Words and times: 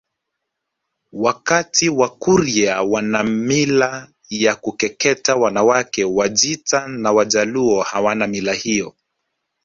wakati 1.11 1.89
Wakurya 1.89 2.81
wana 2.81 3.23
mila 3.23 4.07
ya 4.29 4.55
kukeketa 4.55 5.35
wanawake 5.35 6.03
Wajita 6.03 6.87
na 6.87 7.11
Wajaluo 7.11 7.81
hawana 7.81 8.27
mila 8.27 8.53
hiyo 8.53 8.95